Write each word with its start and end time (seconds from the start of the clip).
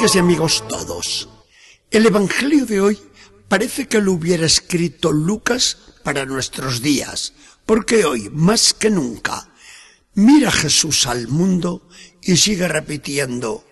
Amigas 0.00 0.16
y 0.16 0.18
amigos 0.18 0.64
todos, 0.66 1.28
el 1.90 2.06
Evangelio 2.06 2.64
de 2.64 2.80
hoy 2.80 2.98
parece 3.48 3.86
que 3.86 4.00
lo 4.00 4.12
hubiera 4.12 4.46
escrito 4.46 5.12
Lucas 5.12 5.76
para 6.02 6.24
nuestros 6.24 6.80
días, 6.80 7.34
porque 7.66 8.06
hoy, 8.06 8.30
más 8.30 8.72
que 8.72 8.88
nunca, 8.88 9.52
mira 10.14 10.50
Jesús 10.50 11.06
al 11.06 11.28
mundo 11.28 11.86
y 12.22 12.38
sigue 12.38 12.66
repitiendo, 12.66 13.62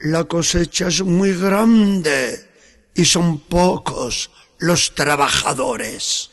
la 0.00 0.24
cosecha 0.24 0.88
es 0.88 1.00
muy 1.00 1.32
grande 1.32 2.46
y 2.94 3.06
son 3.06 3.40
pocos 3.40 4.30
los 4.58 4.94
trabajadores. 4.94 6.28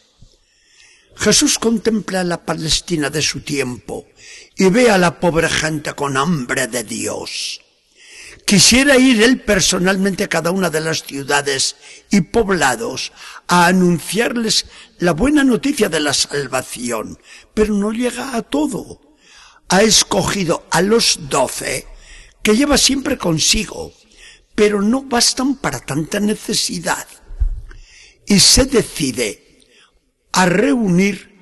Jesús 1.16 1.58
contempla 1.58 2.26
la 2.26 2.44
Palestina 2.44 3.10
de 3.10 3.22
su 3.22 3.40
tiempo 3.40 4.08
y 4.58 4.66
ve 4.66 4.92
a 4.92 4.98
la 4.98 5.22
pobre 5.22 5.48
gente 5.48 5.94
con 5.94 6.18
hambre 6.18 6.68
de 6.68 6.84
Dios. 6.84 7.62
Quisiera 8.44 8.98
ir 8.98 9.24
él 9.24 9.42
personalmente 9.42 10.24
a 10.24 10.28
cada 10.28 10.52
una 10.52 10.70
de 10.70 10.82
las 10.82 11.04
ciudades 11.04 11.76
y 12.12 12.22
poblados 12.22 13.12
a 13.48 13.68
anunciarles 13.68 14.66
la 15.00 15.14
buena 15.14 15.44
noticia 15.44 15.90
de 15.90 16.00
la 16.00 16.14
salvación, 16.14 17.18
pero 17.54 17.74
no 17.74 17.92
llega 17.92 18.36
a 18.36 18.42
todo. 18.42 19.02
Ha 19.70 19.82
escogido 19.82 20.68
a 20.70 20.82
los 20.82 21.30
doce 21.30 21.88
que 22.44 22.56
lleva 22.56 22.78
siempre 22.78 23.18
consigo, 23.18 23.94
pero 24.54 24.82
no 24.82 25.04
bastan 25.04 25.56
para 25.56 25.80
tanta 25.80 26.20
necesidad. 26.20 27.08
Y 28.28 28.40
se 28.40 28.66
decide 28.66 29.64
a 30.32 30.46
reunir 30.46 31.34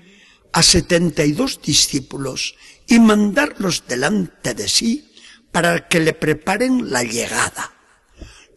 a 0.53 0.63
setenta 0.63 1.25
y 1.25 1.31
dos 1.33 1.61
discípulos 1.61 2.55
y 2.87 2.99
mandarlos 2.99 3.83
delante 3.87 4.53
de 4.53 4.69
sí 4.69 5.12
para 5.53 5.87
que 5.87 6.01
le 6.01 6.13
preparen 6.13 6.91
la 6.91 7.03
llegada. 7.03 7.71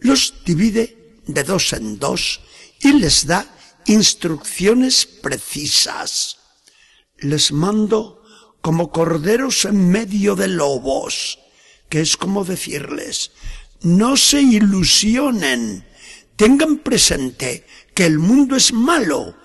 Los 0.00 0.42
divide 0.44 1.20
de 1.26 1.44
dos 1.44 1.72
en 1.74 2.00
dos 2.00 2.40
y 2.80 2.94
les 2.94 3.26
da 3.26 3.46
instrucciones 3.84 5.06
precisas. 5.06 6.38
Les 7.18 7.52
mando 7.52 8.24
como 8.62 8.90
corderos 8.90 9.66
en 9.66 9.90
medio 9.90 10.34
de 10.34 10.48
lobos, 10.48 11.38
que 11.88 12.00
es 12.00 12.16
como 12.16 12.44
decirles, 12.44 13.30
no 13.82 14.16
se 14.16 14.40
ilusionen, 14.40 15.86
tengan 16.34 16.78
presente 16.78 17.66
que 17.94 18.06
el 18.06 18.18
mundo 18.18 18.56
es 18.56 18.72
malo, 18.72 19.36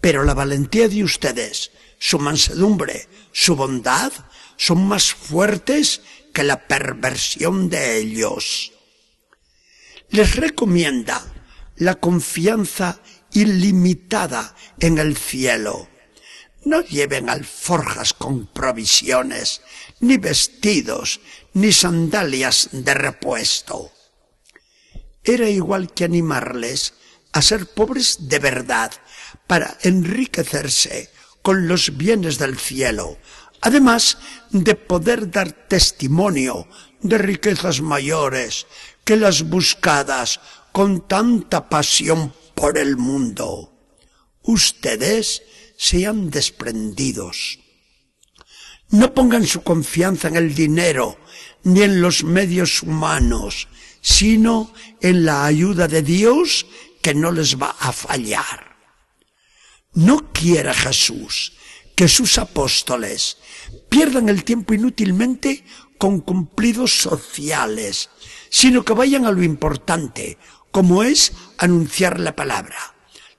pero 0.00 0.24
la 0.24 0.34
valentía 0.34 0.88
de 0.88 1.04
ustedes, 1.04 1.70
su 1.98 2.18
mansedumbre, 2.18 3.06
su 3.32 3.54
bondad, 3.54 4.12
son 4.56 4.88
más 4.88 5.12
fuertes 5.12 6.00
que 6.36 6.44
la 6.44 6.68
perversión 6.68 7.70
de 7.70 7.96
ellos. 7.96 8.70
Les 10.10 10.36
recomienda 10.36 11.24
la 11.76 11.94
confianza 11.94 13.00
ilimitada 13.32 14.54
en 14.78 14.98
el 14.98 15.16
cielo. 15.16 15.88
No 16.62 16.82
lleven 16.82 17.30
alforjas 17.30 18.12
con 18.12 18.48
provisiones, 18.48 19.62
ni 20.00 20.18
vestidos, 20.18 21.20
ni 21.54 21.72
sandalias 21.72 22.68
de 22.70 22.92
repuesto. 22.92 23.90
Era 25.24 25.48
igual 25.48 25.94
que 25.94 26.04
animarles 26.04 26.92
a 27.32 27.40
ser 27.40 27.66
pobres 27.66 28.28
de 28.28 28.40
verdad, 28.40 28.92
para 29.46 29.78
enriquecerse 29.84 31.08
con 31.40 31.66
los 31.66 31.96
bienes 31.96 32.36
del 32.36 32.58
cielo, 32.58 33.16
además 33.60 34.18
de 34.50 34.74
poder 34.74 35.30
dar 35.30 35.52
testimonio 35.52 36.68
de 37.00 37.18
riquezas 37.18 37.80
mayores 37.80 38.66
que 39.04 39.16
las 39.16 39.42
buscadas 39.42 40.40
con 40.72 41.06
tanta 41.06 41.68
pasión 41.68 42.32
por 42.54 42.78
el 42.78 42.96
mundo. 42.96 43.72
Ustedes 44.42 45.42
sean 45.76 46.30
desprendidos. 46.30 47.58
No 48.90 49.14
pongan 49.14 49.46
su 49.46 49.62
confianza 49.62 50.28
en 50.28 50.36
el 50.36 50.54
dinero 50.54 51.18
ni 51.64 51.82
en 51.82 52.00
los 52.00 52.22
medios 52.24 52.82
humanos, 52.82 53.68
sino 54.00 54.72
en 55.00 55.24
la 55.24 55.44
ayuda 55.44 55.88
de 55.88 56.02
Dios 56.02 56.66
que 57.02 57.14
no 57.14 57.32
les 57.32 57.60
va 57.60 57.74
a 57.78 57.92
fallar. 57.92 58.76
No 59.94 60.32
quiere 60.32 60.72
Jesús 60.74 61.52
que 61.96 62.08
sus 62.08 62.38
apóstoles 62.38 63.38
pierdan 63.88 64.28
el 64.28 64.44
tiempo 64.44 64.74
inútilmente 64.74 65.64
con 65.98 66.20
cumplidos 66.20 67.00
sociales, 67.00 68.10
sino 68.50 68.84
que 68.84 68.92
vayan 68.92 69.24
a 69.24 69.32
lo 69.32 69.42
importante, 69.42 70.38
como 70.70 71.02
es 71.02 71.32
anunciar 71.56 72.20
la 72.20 72.36
palabra. 72.36 72.76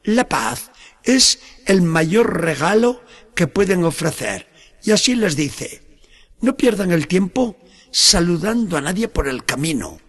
La 0.04 0.28
paz 0.28 0.72
es 1.04 1.40
el 1.68 1.84
mayor 1.84 2.42
regalo 2.42 3.04
que 3.36 3.46
pueden 3.46 3.84
ofrecer. 3.84 4.50
Y 4.84 4.92
así 4.92 5.14
les 5.14 5.36
dice, 5.36 6.00
no 6.42 6.58
pierdan 6.58 6.92
el 6.92 7.08
tiempo 7.08 7.58
saludando 7.92 8.76
a 8.76 8.82
nadie 8.82 9.08
por 9.08 9.28
el 9.28 9.46
camino. 9.46 10.00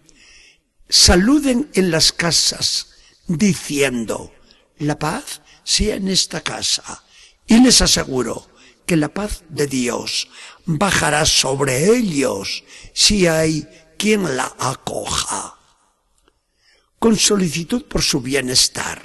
Saluden 0.89 1.69
en 1.75 1.91
las 1.91 2.13
casas, 2.13 2.95
diciendo, 3.27 4.33
la 4.79 4.99
paz 4.99 5.43
sea 5.65 5.97
en 5.97 6.09
esta 6.09 6.41
casa 6.41 7.05
y 7.49 7.61
les 7.61 7.81
aseguro 7.83 8.47
que 8.87 8.97
la 8.97 9.09
paz 9.09 9.43
de 9.49 9.67
Dios 9.67 10.29
bajará 10.65 11.27
sobre 11.27 11.97
ellos 11.97 12.63
si 12.95 13.27
hay 13.27 13.67
quien 13.99 14.37
la 14.37 14.55
acoja. 14.59 15.57
Con 16.99 17.17
solicitud 17.17 17.85
por 17.85 18.03
su 18.03 18.21
bienestar, 18.21 19.03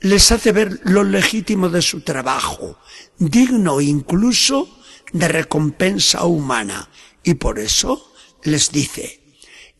les 0.00 0.30
hace 0.30 0.52
ver 0.52 0.80
lo 0.84 1.04
legítimo 1.04 1.68
de 1.68 1.82
su 1.82 2.00
trabajo, 2.02 2.78
digno 3.18 3.80
incluso 3.80 4.68
de 5.12 5.28
recompensa 5.28 6.24
humana, 6.24 6.88
y 7.22 7.34
por 7.34 7.58
eso 7.58 8.12
les 8.42 8.70
dice, 8.70 9.20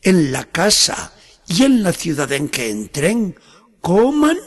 en 0.01 0.31
la 0.31 0.45
casa 0.45 1.13
y 1.47 1.63
en 1.63 1.83
la 1.83 1.93
ciudad 1.93 2.31
en 2.31 2.49
que 2.49 2.69
entren, 2.69 3.39
coman 3.81 4.37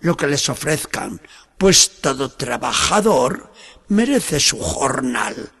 lo 0.00 0.16
que 0.16 0.26
les 0.26 0.48
ofrezcan, 0.48 1.20
pues 1.60 2.00
todo 2.00 2.30
trabajador 2.30 3.52
merece 3.88 4.40
su 4.40 4.58
jornal. 4.58 5.52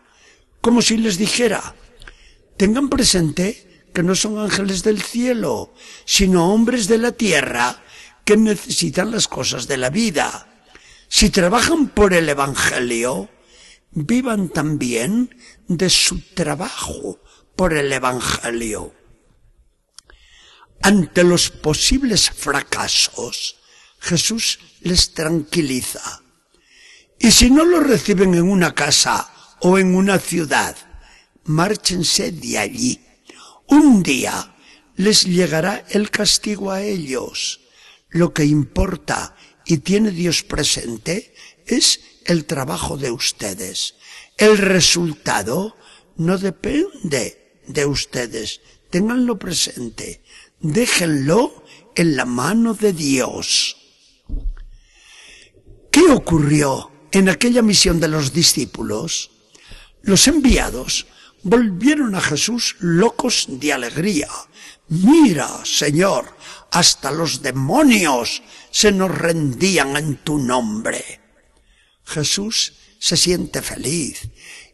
Como 0.62 0.80
si 0.80 0.96
les 0.96 1.18
dijera, 1.18 1.74
tengan 2.56 2.88
presente 2.88 3.84
que 3.92 4.02
no 4.02 4.14
son 4.14 4.38
ángeles 4.38 4.82
del 4.82 5.02
cielo, 5.02 5.74
sino 6.06 6.54
hombres 6.54 6.88
de 6.88 6.96
la 6.96 7.12
tierra 7.12 7.82
que 8.24 8.38
necesitan 8.38 9.10
las 9.10 9.28
cosas 9.28 9.68
de 9.68 9.76
la 9.76 9.90
vida. 9.90 10.64
Si 11.08 11.28
trabajan 11.28 11.88
por 11.88 12.14
el 12.14 12.30
Evangelio, 12.30 13.28
vivan 13.90 14.48
también 14.48 15.36
de 15.68 15.90
su 15.90 16.18
trabajo 16.32 17.20
por 17.56 17.74
el 17.74 17.92
Evangelio. 17.92 18.94
Ante 20.80 21.24
los 21.24 21.50
posibles 21.50 22.30
fracasos, 22.30 23.59
Jesús 24.00 24.58
les 24.80 25.12
tranquiliza. 25.12 26.22
Y 27.18 27.30
si 27.30 27.50
no 27.50 27.64
lo 27.64 27.80
reciben 27.80 28.34
en 28.34 28.50
una 28.50 28.74
casa 28.74 29.30
o 29.60 29.78
en 29.78 29.94
una 29.94 30.18
ciudad, 30.18 30.76
márchense 31.44 32.32
de 32.32 32.58
allí. 32.58 33.00
Un 33.66 34.02
día 34.02 34.56
les 34.96 35.24
llegará 35.24 35.84
el 35.90 36.10
castigo 36.10 36.70
a 36.70 36.82
ellos. 36.82 37.60
Lo 38.08 38.32
que 38.32 38.44
importa 38.44 39.36
y 39.66 39.78
tiene 39.78 40.10
Dios 40.10 40.42
presente 40.42 41.34
es 41.66 42.00
el 42.24 42.46
trabajo 42.46 42.96
de 42.96 43.10
ustedes. 43.10 43.94
El 44.36 44.56
resultado 44.58 45.76
no 46.16 46.38
depende 46.38 47.62
de 47.66 47.86
ustedes. 47.86 48.60
Ténganlo 48.90 49.38
presente. 49.38 50.22
Déjenlo 50.60 51.64
en 51.94 52.16
la 52.16 52.24
mano 52.24 52.74
de 52.74 52.92
Dios. 52.92 53.76
¿Qué 56.00 56.10
ocurrió 56.10 56.90
en 57.12 57.28
aquella 57.28 57.60
misión 57.60 58.00
de 58.00 58.08
los 58.08 58.32
discípulos? 58.32 59.32
Los 60.00 60.26
enviados 60.28 61.06
volvieron 61.42 62.14
a 62.14 62.22
Jesús 62.22 62.76
locos 62.78 63.44
de 63.48 63.74
alegría. 63.74 64.30
Mira, 64.88 65.62
Señor, 65.66 66.34
hasta 66.70 67.10
los 67.10 67.42
demonios 67.42 68.42
se 68.70 68.92
nos 68.92 69.10
rendían 69.10 69.94
en 69.98 70.16
tu 70.24 70.38
nombre. 70.38 71.20
Jesús 72.06 72.72
se 72.98 73.18
siente 73.18 73.60
feliz 73.60 74.22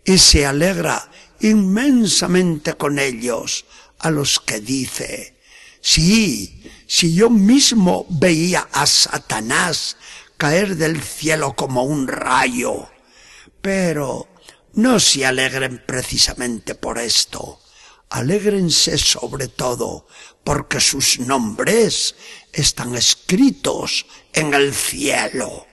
y 0.04 0.18
se 0.18 0.46
alegra 0.46 1.10
inmensamente 1.40 2.74
con 2.74 3.00
ellos, 3.00 3.64
a 3.98 4.12
los 4.12 4.38
que 4.38 4.60
dice, 4.60 5.40
sí, 5.80 6.62
si 6.86 7.16
yo 7.16 7.30
mismo 7.30 8.06
veía 8.10 8.68
a 8.70 8.86
Satanás 8.86 9.96
caer 10.36 10.76
del 10.76 11.02
cielo 11.02 11.54
como 11.54 11.84
un 11.84 12.08
rayo. 12.08 12.88
Pero 13.60 14.28
no 14.74 15.00
se 15.00 15.24
alegren 15.26 15.82
precisamente 15.86 16.74
por 16.74 16.98
esto. 16.98 17.60
Alégrense 18.10 18.98
sobre 18.98 19.48
todo, 19.48 20.06
porque 20.44 20.80
sus 20.80 21.18
nombres 21.18 22.14
están 22.52 22.94
escritos 22.94 24.06
en 24.32 24.54
el 24.54 24.72
cielo. 24.72 25.66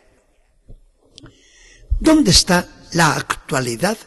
¿Dónde 2.00 2.32
está 2.32 2.68
la 2.94 3.14
actualidad 3.16 3.98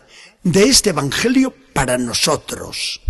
de 0.43 0.65
este 0.65 0.91
Evangelio 0.91 1.55
para 1.73 1.99
nosotros? 1.99 3.01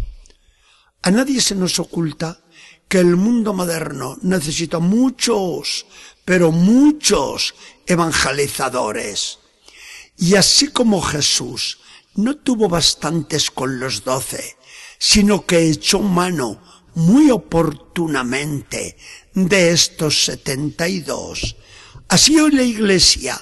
A 1.03 1.11
nadie 1.11 1.41
se 1.41 1.55
nos 1.55 1.79
oculta 1.79 2.41
que 2.88 2.99
el 2.99 3.17
mundo 3.17 3.53
moderno 3.53 4.17
necesita 4.23 4.79
muchos, 4.79 5.87
pero 6.25 6.53
muchos 6.53 7.55
evangelizadores. 7.87 9.38
Y 10.19 10.35
así 10.37 10.69
como 10.69 11.03
Jesús 11.03 11.79
no 12.15 12.37
tuvo 12.37 12.69
bastantes 12.69 13.50
con 13.50 13.79
los 13.79 14.05
doce, 14.05 14.56
sino 14.99 15.44
que 15.44 15.69
echó 15.69 16.00
mano 16.00 16.62
muy 16.94 17.31
oportunamente 17.31 18.97
de 19.35 19.71
estos 19.71 20.25
setenta 20.25 20.88
y 20.88 21.00
dos, 21.00 21.56
así 22.09 22.41
hoy 22.41 22.53
la 22.53 22.62
Iglesia 22.62 23.38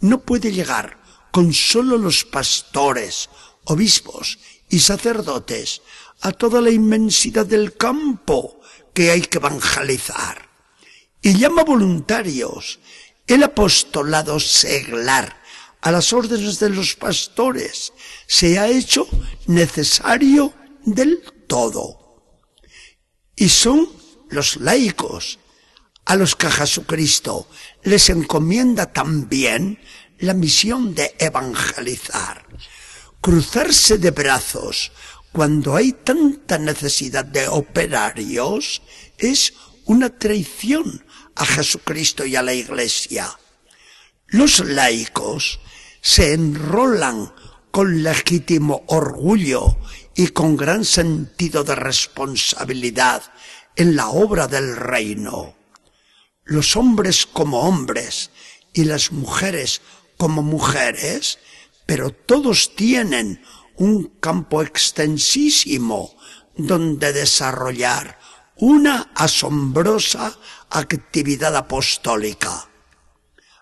no 0.00 0.20
puede 0.20 0.52
llegar 0.52 1.00
con 1.30 1.54
solo 1.54 1.96
los 1.96 2.24
pastores, 2.24 3.30
obispos 3.64 4.38
y 4.68 4.80
sacerdotes 4.80 5.80
a 6.20 6.32
toda 6.32 6.60
la 6.60 6.70
inmensidad 6.70 7.46
del 7.46 7.76
campo 7.76 8.57
que 8.98 9.12
hay 9.12 9.20
que 9.20 9.38
evangelizar. 9.38 10.48
Y 11.22 11.38
llama 11.38 11.62
voluntarios 11.62 12.80
el 13.28 13.44
apostolado 13.44 14.40
seglar 14.40 15.40
a 15.82 15.92
las 15.92 16.12
órdenes 16.12 16.58
de 16.58 16.70
los 16.70 16.96
pastores 16.96 17.92
se 18.26 18.58
ha 18.58 18.66
hecho 18.66 19.06
necesario 19.46 20.52
del 20.84 21.22
todo. 21.46 22.24
Y 23.36 23.50
son 23.50 23.88
los 24.30 24.56
laicos 24.56 25.38
a 26.04 26.16
los 26.16 26.34
que 26.34 26.50
Jesucristo 26.50 27.46
les 27.84 28.10
encomienda 28.10 28.92
también 28.92 29.78
la 30.18 30.34
misión 30.34 30.96
de 30.96 31.14
evangelizar. 31.20 32.44
Cruzarse 33.20 33.98
de 33.98 34.10
brazos 34.10 34.90
cuando 35.38 35.76
hay 35.76 35.92
tanta 35.92 36.58
necesidad 36.58 37.24
de 37.24 37.46
operarios 37.46 38.82
es 39.18 39.54
una 39.84 40.10
traición 40.10 41.04
a 41.36 41.46
Jesucristo 41.46 42.26
y 42.26 42.34
a 42.34 42.42
la 42.42 42.54
Iglesia. 42.54 43.38
Los 44.26 44.58
laicos 44.58 45.60
se 46.00 46.32
enrolan 46.32 47.32
con 47.70 48.02
legítimo 48.02 48.82
orgullo 48.88 49.76
y 50.16 50.26
con 50.26 50.56
gran 50.56 50.84
sentido 50.84 51.62
de 51.62 51.76
responsabilidad 51.76 53.22
en 53.76 53.94
la 53.94 54.08
obra 54.08 54.48
del 54.48 54.74
reino. 54.74 55.54
Los 56.46 56.74
hombres 56.74 57.26
como 57.26 57.60
hombres 57.60 58.32
y 58.72 58.82
las 58.82 59.12
mujeres 59.12 59.82
como 60.16 60.42
mujeres, 60.42 61.38
pero 61.86 62.10
todos 62.10 62.74
tienen 62.74 63.40
un 63.78 64.18
campo 64.20 64.62
extensísimo 64.62 66.16
donde 66.56 67.12
desarrollar 67.12 68.18
una 68.56 69.10
asombrosa 69.14 70.36
actividad 70.70 71.56
apostólica. 71.56 72.68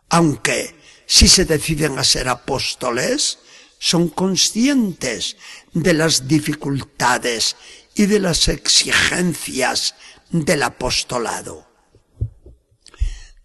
Aunque 0.09 0.75
si 1.07 1.29
se 1.29 1.45
deciden 1.45 1.99
a 1.99 2.05
ser 2.05 2.29
apóstoles, 2.29 3.39
son 3.79 4.09
conscientes 4.09 5.37
de 5.73 5.93
las 5.93 6.27
dificultades 6.27 7.57
y 7.95 8.07
de 8.07 8.19
las 8.19 8.49
exigencias 8.49 9.95
del 10.31 10.63
apostolado. 10.63 11.67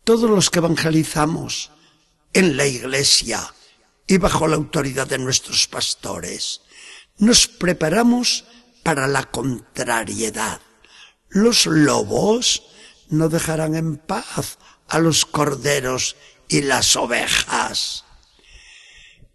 Todos 0.05 0.29
los 0.29 0.49
que 0.49 0.59
evangelizamos 0.59 1.71
en 2.33 2.55
la 2.55 2.65
iglesia 2.65 3.53
y 4.11 4.17
bajo 4.17 4.45
la 4.45 4.57
autoridad 4.57 5.07
de 5.07 5.17
nuestros 5.17 5.67
pastores, 5.67 6.59
nos 7.19 7.47
preparamos 7.47 8.43
para 8.83 9.07
la 9.07 9.23
contrariedad. 9.23 10.59
Los 11.29 11.65
lobos 11.65 12.63
no 13.07 13.29
dejarán 13.29 13.73
en 13.73 13.95
paz 13.95 14.57
a 14.89 14.99
los 14.99 15.23
corderos 15.25 16.17
y 16.49 16.59
las 16.61 16.97
ovejas. 16.97 18.03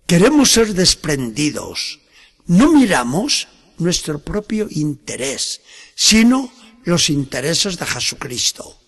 Queremos 0.07 0.51
ser 0.51 0.75
desprendidos. 0.75 2.01
No 2.45 2.73
miramos 2.73 3.49
nuestro 3.79 4.19
propio 4.19 4.69
interés, 4.71 5.63
sino 5.95 6.53
los 6.85 7.09
intereses 7.09 7.79
de 7.79 7.87
Jesucristo. 7.87 8.79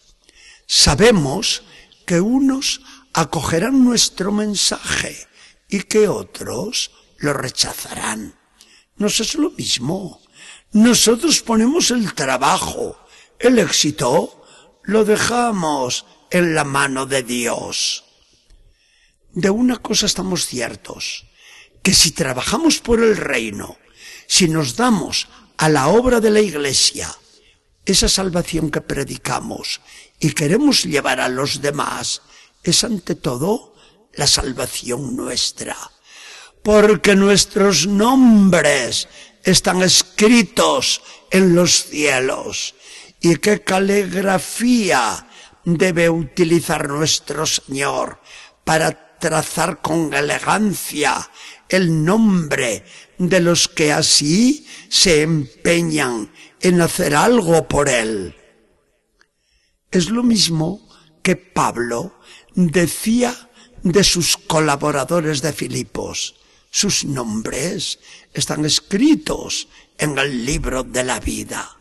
Sabemos 0.67 1.63
que 2.05 2.21
unos 2.21 2.83
acogerán 3.15 3.83
nuestro 3.83 4.33
mensaje 4.33 5.29
y 5.69 5.83
que 5.83 6.09
otros 6.09 6.91
lo 7.19 7.33
rechazarán. 7.33 8.39
Nos 8.97 9.21
es 9.21 9.35
lo 9.35 9.51
mismo. 9.51 10.21
Nosotros 10.73 11.41
ponemos 11.41 11.91
el 11.91 12.15
trabajo, 12.15 12.99
el 13.39 13.59
éxito 13.59 14.43
lo 14.83 15.05
dejamos 15.05 16.07
en 16.31 16.55
la 16.55 16.65
mano 16.65 17.07
de 17.07 17.23
Dios 17.23 18.05
de 19.33 19.51
una 19.51 19.77
cosa 19.77 20.07
estamos 20.07 20.47
ciertos, 20.47 21.27
que 21.83 21.95
si 21.95 22.11
trabajamos 22.11 22.81
por 22.81 23.01
el 23.01 23.17
reino, 23.17 23.79
si 24.27 24.49
nos 24.49 24.75
damos 24.75 25.29
a 25.57 25.69
la 25.69 25.87
obra 25.89 26.21
de 26.21 26.31
la 26.31 26.41
Iglesia, 26.41 27.15
esa 27.85 28.09
salvación 28.09 28.71
que 28.71 28.81
predicamos 28.81 29.81
y 30.19 30.33
queremos 30.33 30.83
llevar 30.83 31.21
a 31.21 31.29
los 31.29 31.63
demás, 31.63 32.23
es 32.65 32.83
ante 32.83 33.15
todo 33.15 33.75
la 34.19 34.27
salvación 34.27 35.17
nuestra. 35.17 35.77
Porque 36.63 37.15
nuestros 37.15 37.87
nombres 37.87 39.09
están 39.45 39.81
escritos 39.83 41.01
en 41.31 41.55
los 41.55 41.85
cielos. 41.85 42.75
Y 43.21 43.37
qué 43.37 43.63
caligrafía 43.63 45.29
debe 45.65 46.11
utilizar 46.11 46.89
nuestro 46.89 47.47
Señor 47.47 48.21
para 48.65 49.19
trazar 49.19 49.81
con 49.81 50.13
elegancia 50.13 51.31
el 51.69 52.05
nombre 52.05 52.85
de 53.19 53.41
los 53.41 53.69
que 53.69 53.93
así 53.93 54.67
se 54.89 55.23
empeñan 55.23 56.33
en 56.61 56.81
hacer 56.81 57.15
algo 57.15 57.69
por 57.69 57.89
él. 57.89 58.35
Es 59.91 60.11
lo 60.11 60.23
mismo 60.23 60.89
que 61.23 61.37
Pablo 61.37 62.19
decía 62.55 63.48
de 63.83 64.05
sus 64.05 64.37
colaboradores 64.37 65.43
de 65.43 65.53
Filipos. 65.53 66.37
Sus 66.71 67.05
nombres 67.05 67.99
están 68.35 68.65
escritos 68.65 69.69
en 69.97 70.19
el 70.19 70.45
libro 70.45 70.83
de 70.83 71.05
la 71.05 71.21
vida. 71.21 71.79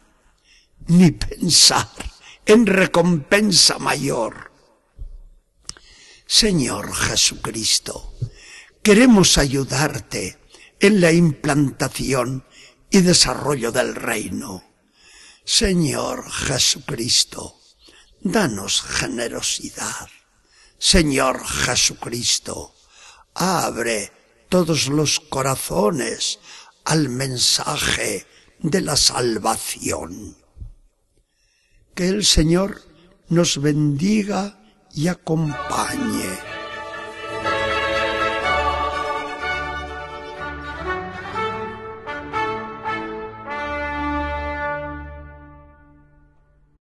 Ni 0.87 1.11
pensar 1.11 1.89
en 2.45 2.65
recompensa 2.65 3.77
mayor 3.77 4.47
Señor 6.27 6.93
Jesucristo, 6.93 8.13
queremos 8.83 9.37
ayudarte 9.37 10.37
en 10.77 10.99
la 10.99 11.13
implantación 11.13 12.45
y 12.91 12.99
desarrollo 12.99 13.71
del 13.71 13.95
reino. 13.95 14.61
Señor 15.45 16.29
Jesucristo, 16.29 17.61
danos 18.19 18.81
generosidad. 18.81 20.09
Señor 20.79 21.45
Jesucristo, 21.45 22.75
abre 23.33 24.11
todos 24.49 24.87
los 24.87 25.19
corazones 25.19 26.39
al 26.85 27.09
mensaje 27.09 28.25
de 28.59 28.81
la 28.81 28.95
salvación. 28.95 30.37
Que 31.95 32.07
el 32.07 32.25
Señor 32.25 32.81
nos 33.29 33.59
bendiga 33.59 34.59
y 34.93 35.07
acompañe. 35.07 36.46